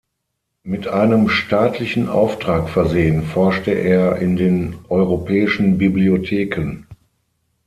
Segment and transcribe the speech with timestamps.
[0.63, 6.87] Mit einem staatlichen Auftrag versehen, forschte er in den europäischen Bibliotheken.